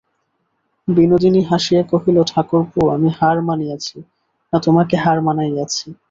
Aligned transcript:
বিনোদিনী 0.87 1.41
হাসিয়া 1.41 1.81
কহিল, 1.83 2.17
ঠাকুরপো, 2.23 2.81
আমি 2.89 3.09
হার 3.19 3.37
মানিয়াছি, 3.41 3.97
না 4.53 4.57
তোমাকে 4.59 4.95
হার 4.97 5.17
মানাইয়াছি? 5.21 5.87